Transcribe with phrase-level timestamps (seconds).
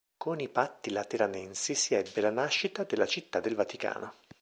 [0.17, 4.13] Con i Patti Lateranensi si ebbe la nascita della Città del Vaticano.